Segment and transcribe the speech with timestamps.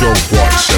[0.00, 0.69] show voice.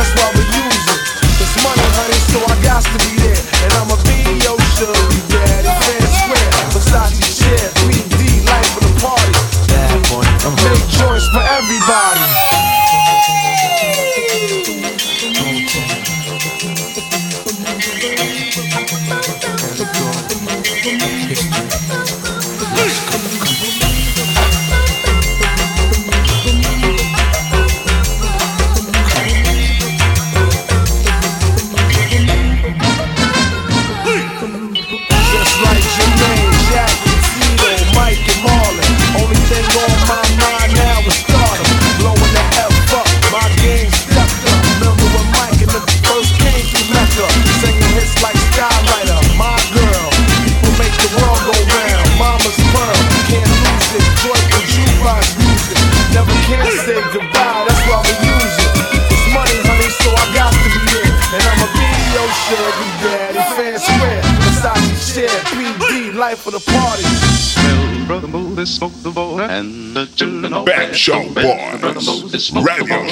[0.00, 0.39] That's why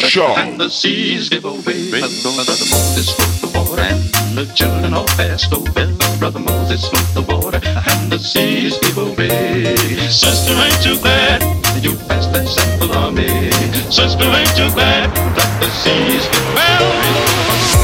[0.09, 0.35] show.
[0.37, 1.91] And the seas give away.
[1.91, 5.87] Brother Moses smote the water, and the children all passed over.
[6.19, 9.77] Brother Moses smote the water, and the seas give away.
[10.09, 11.43] Sister, ain't too glad
[11.85, 13.51] you passed that sample army?
[13.91, 16.57] Sister, ain't too glad that the seas give away?
[16.57, 17.78] Well,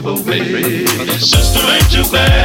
[0.00, 0.86] give away.
[1.18, 2.37] Sister, ain't you glad?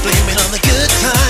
[0.00, 1.27] Sure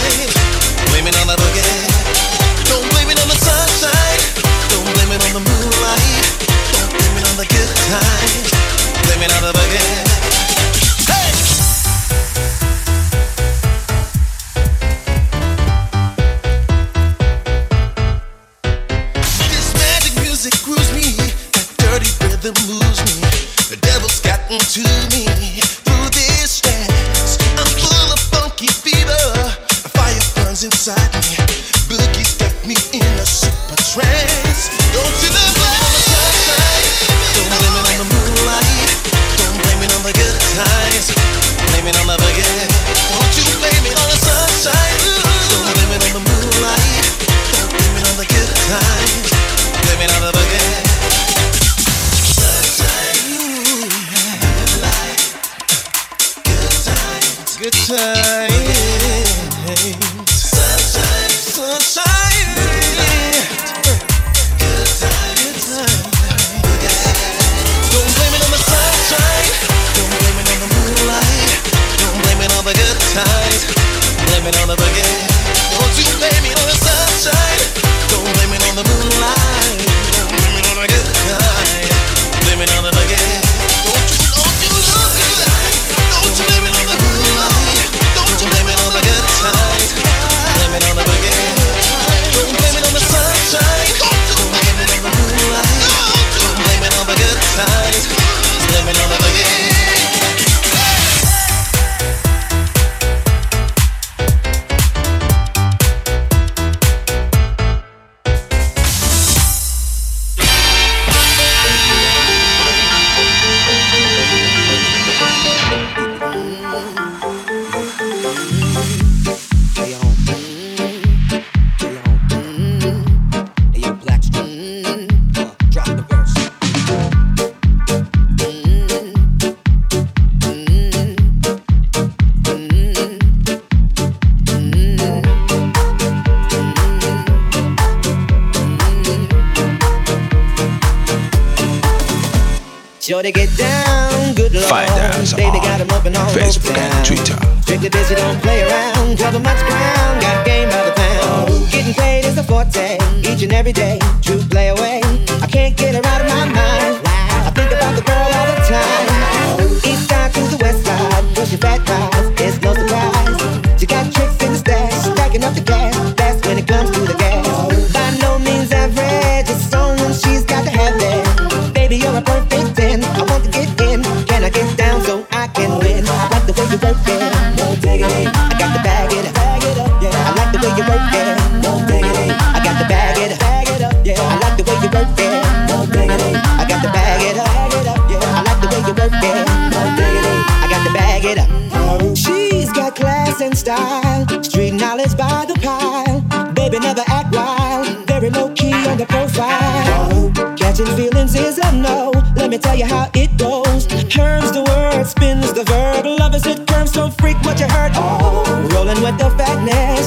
[153.58, 154.07] every day.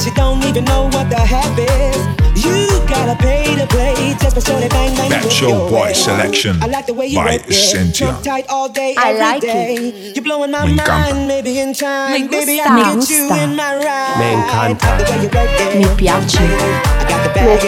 [0.02, 0.06] Fatness.
[0.06, 2.44] You don't even know what the half is.
[2.44, 5.10] You gotta pay to play just for show they bang bang.
[5.10, 5.94] Pep with Show your Boy way.
[5.94, 7.38] selection I like the way you by.
[7.38, 8.18] Cynthia.
[8.24, 10.12] Tight all day, I every like day.
[10.14, 11.26] You're blowing my Me encanta.
[11.26, 12.12] maybe in time.
[12.12, 12.74] Me Baby, I gusta.
[12.74, 14.18] need Me you in my ride.
[14.18, 14.82] Me encanta.
[14.88, 15.76] Like the way you work it.
[15.78, 16.38] Mi piace.
[16.40, 17.62] I got the bag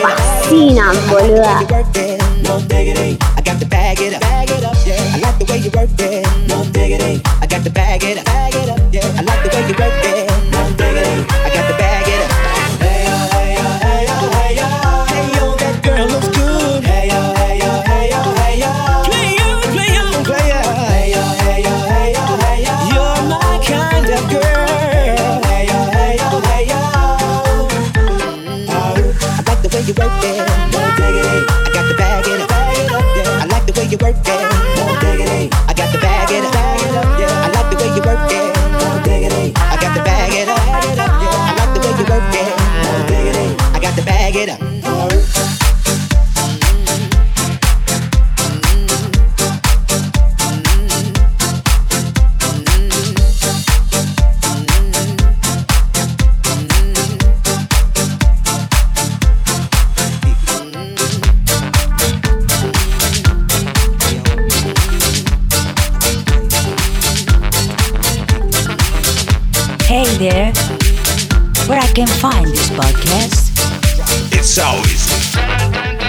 [0.50, 0.94] Me it up.
[1.08, 1.44] boluda.
[1.44, 2.42] I got the way you work it.
[2.42, 3.18] No diggity.
[3.36, 4.20] I got to bag it up.
[4.20, 5.14] Bag it up, yeah.
[5.14, 6.48] I like the way you work it.
[6.48, 7.22] No diggity.
[7.40, 8.24] I got to bag it up.
[8.26, 9.18] Bag it up, yeah.
[9.18, 10.23] I like the way you work it.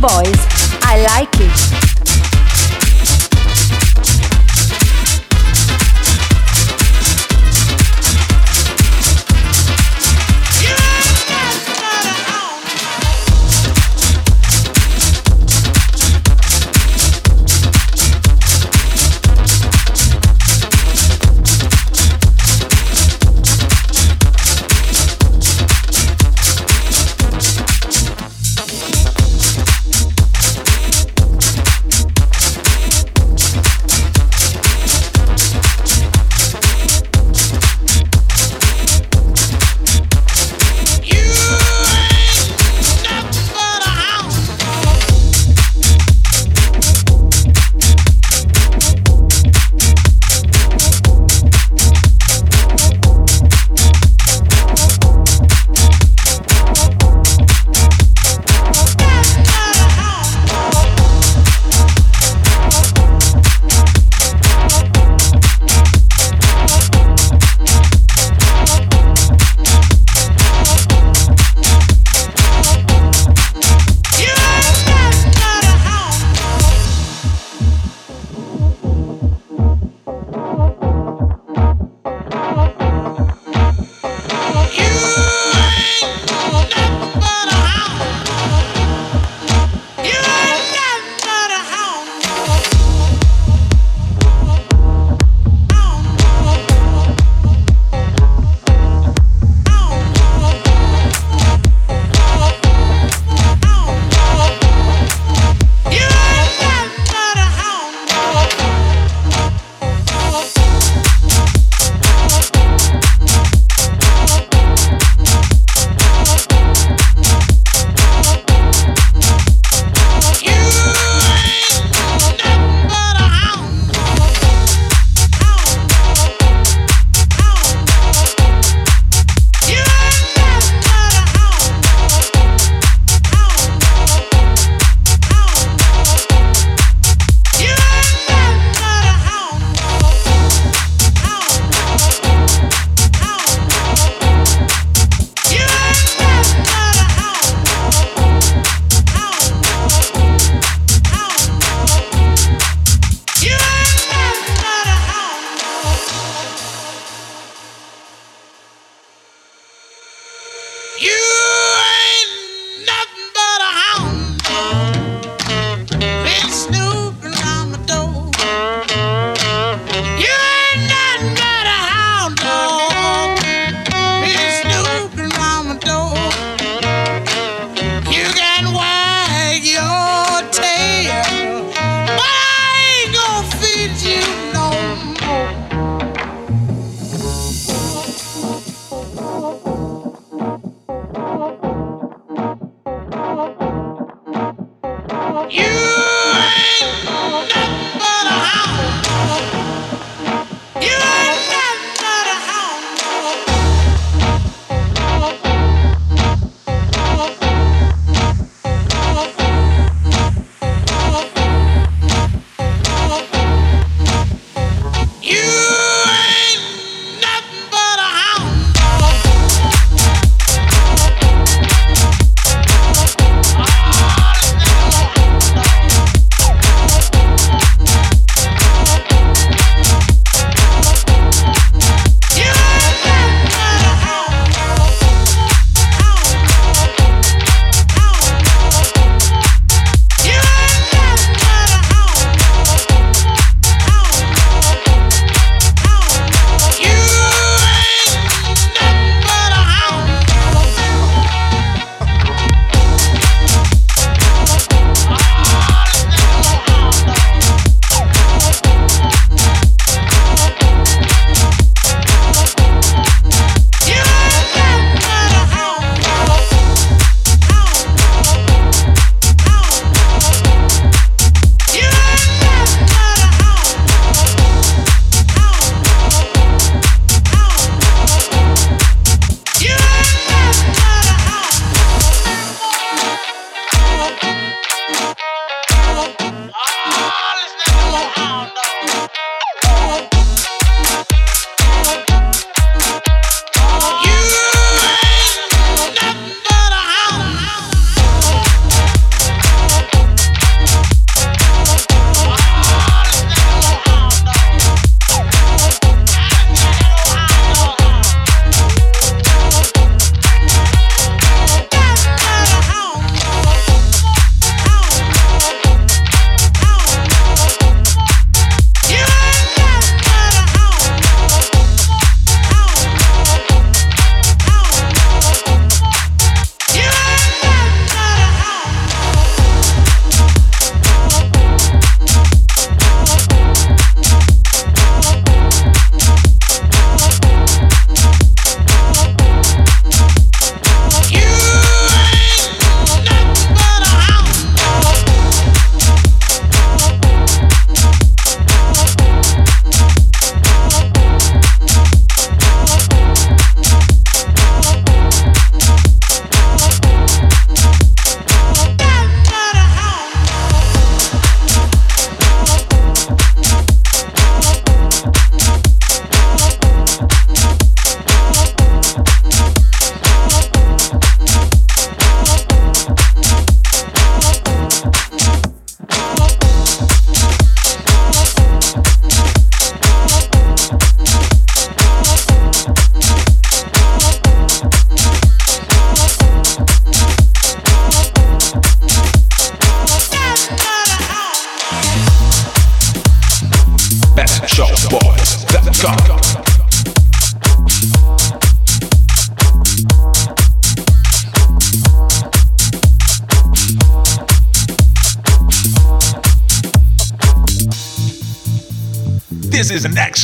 [0.00, 0.46] Boys.
[0.80, 1.39] I like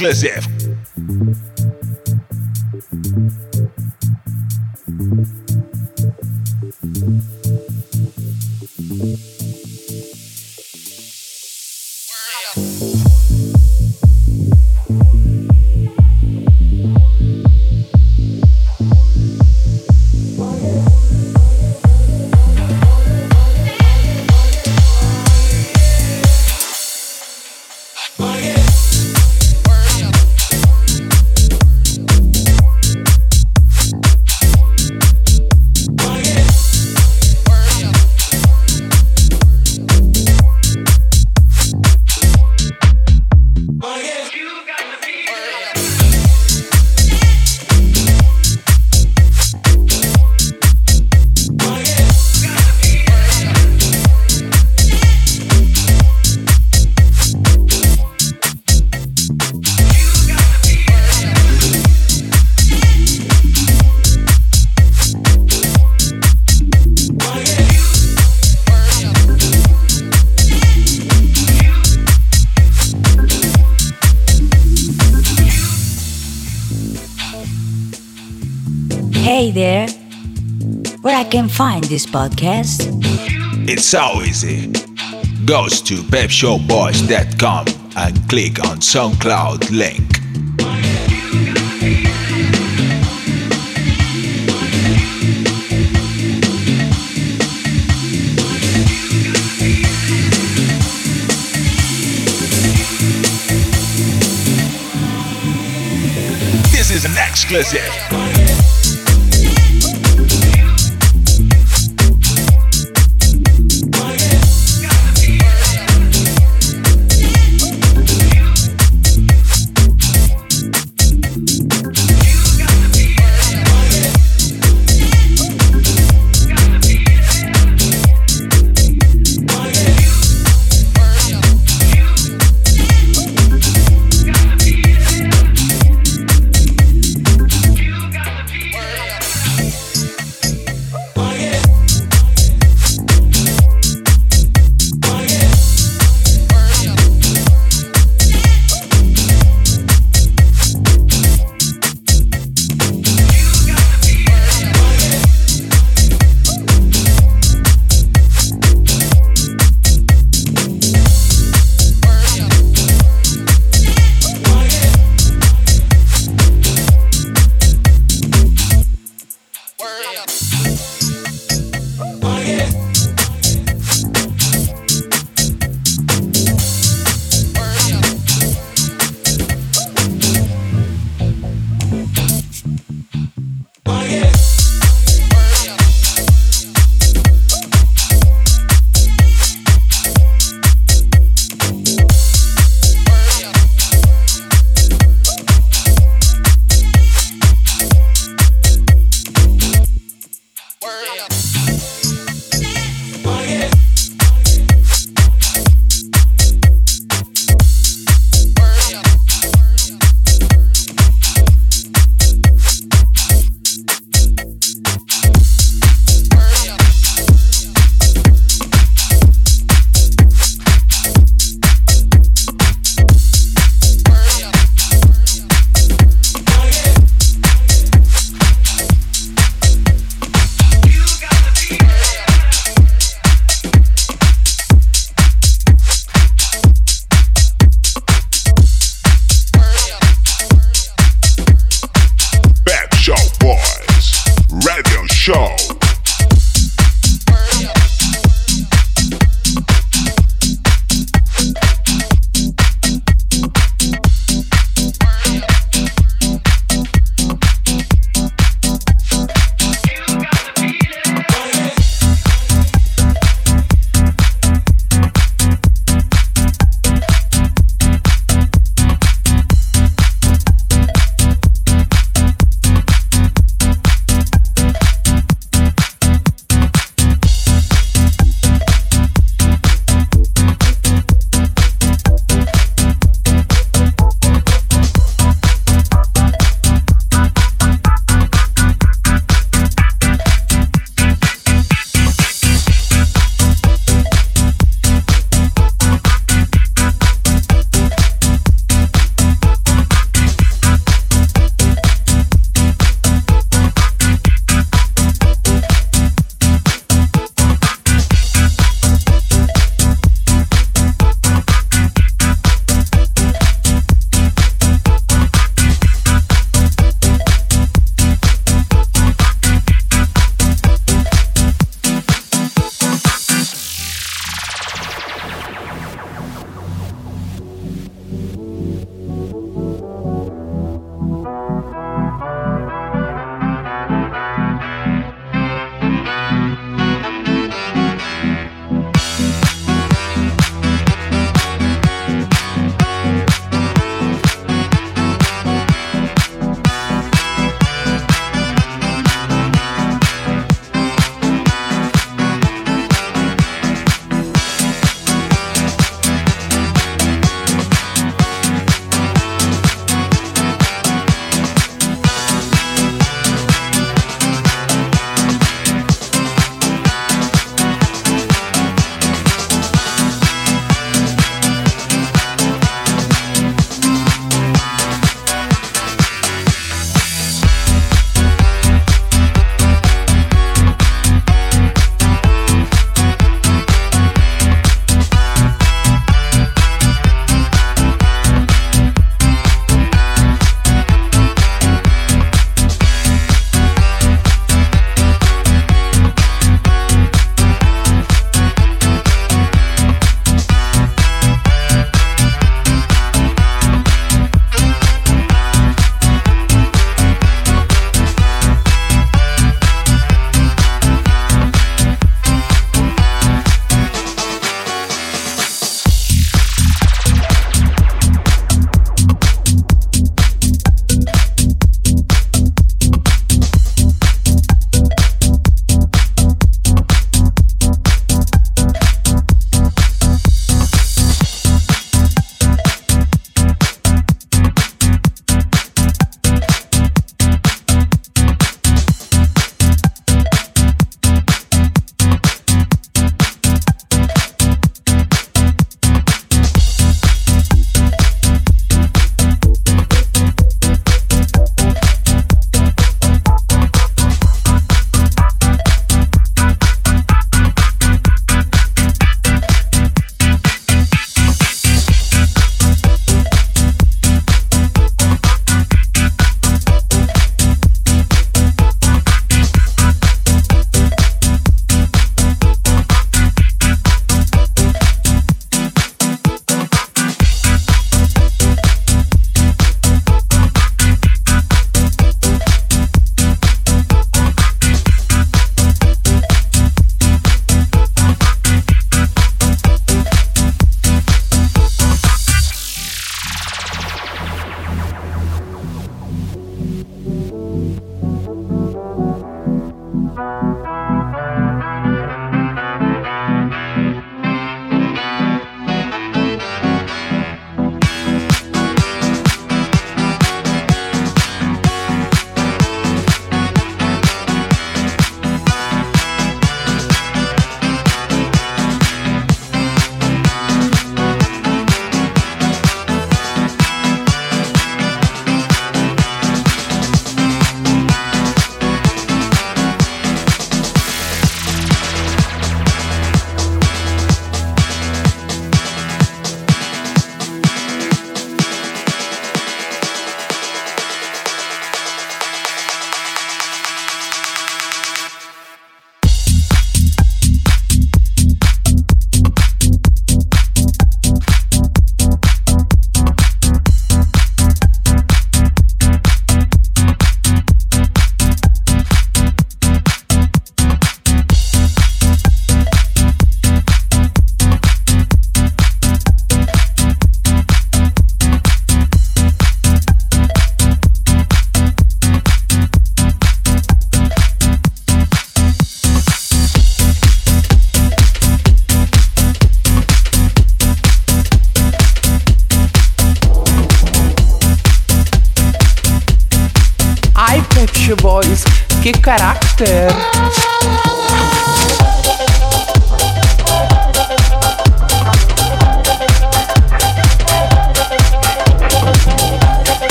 [0.00, 0.49] exclusive.
[81.60, 82.88] Find this podcast?
[83.68, 84.72] It's so easy.
[85.44, 87.66] Goes to pepshowboys.com
[87.98, 90.08] and click on SoundCloud link.
[106.72, 108.29] This is an exclusive.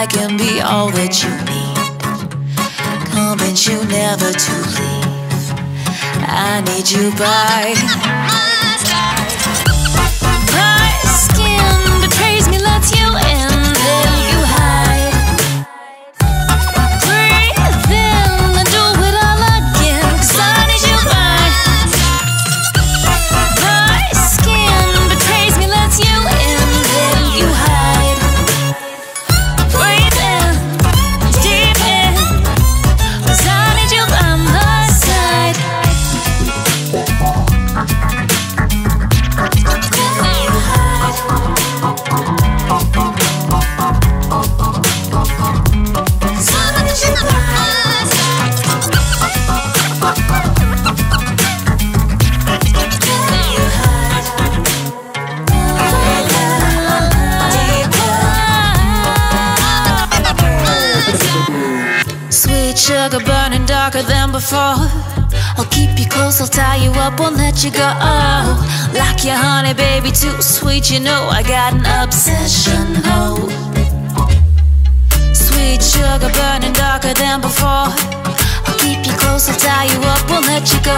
[0.00, 1.74] I can be all that you need.
[3.10, 5.50] Convince you never to leave.
[6.22, 8.37] I need you by.
[64.02, 64.76] Darker than before.
[65.56, 67.88] I'll keep you close, I'll tie you up, won't let you go.
[68.94, 73.02] Like your honey, baby, too sweet, you know I got an obsession.
[73.06, 73.48] Oh,
[75.32, 77.90] sweet sugar burning darker than before.
[78.66, 80.94] I'll keep you close, I'll tie you up, won't let you go.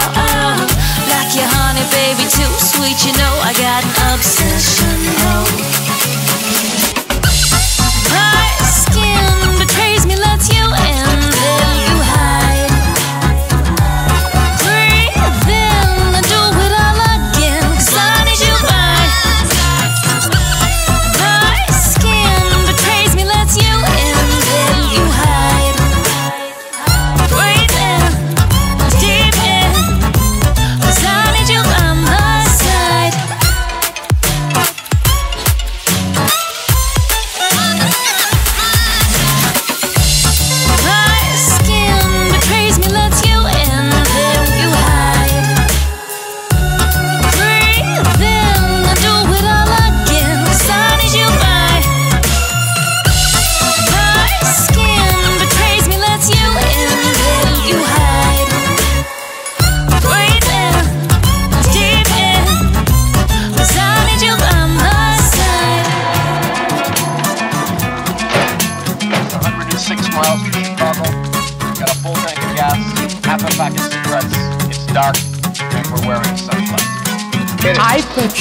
[1.09, 4.97] Like your honey, baby, too sweet, you know I got an obsession.
[5.25, 5.45] Oh.
[8.13, 11.00] My skin betrays me, lets you in,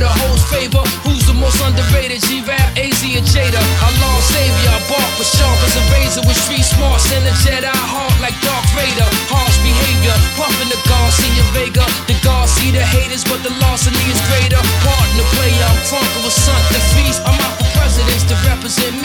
[0.00, 0.80] the hoes favor.
[1.04, 2.24] Who's the most underrated?
[2.24, 3.60] G-Rap, AZ, and Jada.
[3.84, 6.24] Our long savior, I bought with sharp as a razor.
[6.24, 9.08] With street smarts and a Jedi heart like Darth Vader.
[9.28, 11.84] Harsh behavior, puffing the Garcia Vega.
[12.08, 14.60] The guard see the haters, but the loss to me is greater.
[14.80, 17.20] Partner player, I'm crunk with something feast.
[17.28, 18.99] I'm out for presidents to represent me.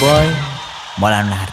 [0.00, 0.26] boy,
[0.96, 1.49] mola una